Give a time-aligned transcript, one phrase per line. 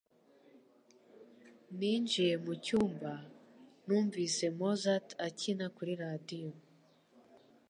[1.77, 3.13] Ninjiye mucyumba,
[3.85, 6.49] numvise Mozart akina kuri radio